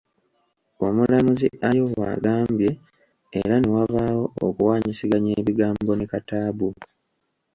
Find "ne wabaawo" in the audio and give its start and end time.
3.59-4.25